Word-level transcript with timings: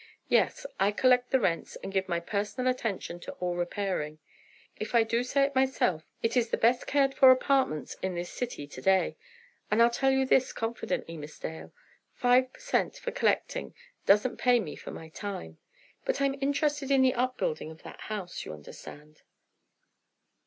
Yes, 0.29 0.65
I 0.79 0.91
collect 0.91 1.29
the 1.29 1.39
rents 1.39 1.75
and 1.75 1.93
give 1.93 2.09
my 2.09 2.19
personal 2.19 2.71
attention 2.71 3.19
to 3.19 3.33
all 3.33 3.53
repairing. 3.55 4.17
If 4.77 4.95
I 4.95 5.03
do 5.03 5.23
say 5.23 5.43
it 5.43 5.53
myself, 5.53 6.09
it 6.23 6.35
is 6.35 6.49
the 6.49 6.57
best 6.57 6.87
cared 6.87 7.13
for 7.13 7.29
apartments 7.29 7.93
in 8.01 8.15
this 8.15 8.31
city 8.31 8.65
to 8.65 8.81
day. 8.81 9.15
And 9.69 9.79
I'll 9.79 9.91
tell 9.91 10.09
you 10.09 10.25
this 10.25 10.53
confidently, 10.53 11.17
Miss 11.17 11.37
Dale, 11.37 11.71
five 12.15 12.51
per 12.51 12.59
cent. 12.59 12.97
for 12.97 13.11
collecting 13.11 13.75
doesn't 14.07 14.37
pay 14.37 14.59
me 14.59 14.75
for 14.75 14.89
my 14.89 15.09
time. 15.09 15.59
But 16.03 16.19
I'm 16.19 16.33
interested 16.41 16.89
in 16.89 17.03
the 17.03 17.13
up 17.13 17.37
building 17.37 17.69
of 17.69 17.83
that 17.83 18.01
house, 18.01 18.43
you 18.43 18.53
understand." 18.53 19.21